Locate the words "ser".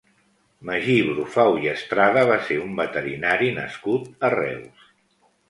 2.47-2.57